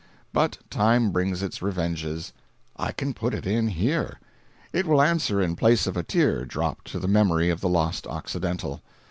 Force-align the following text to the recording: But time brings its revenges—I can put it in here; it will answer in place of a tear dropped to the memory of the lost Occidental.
But 0.33 0.57
time 0.71 1.11
brings 1.11 1.43
its 1.43 1.61
revenges—I 1.61 2.91
can 2.91 3.13
put 3.13 3.35
it 3.35 3.45
in 3.45 3.67
here; 3.67 4.19
it 4.73 4.87
will 4.87 4.99
answer 4.99 5.39
in 5.43 5.55
place 5.55 5.85
of 5.85 5.95
a 5.95 6.01
tear 6.01 6.43
dropped 6.43 6.87
to 6.87 6.97
the 6.97 7.07
memory 7.07 7.51
of 7.51 7.61
the 7.61 7.69
lost 7.69 8.07
Occidental. 8.07 8.81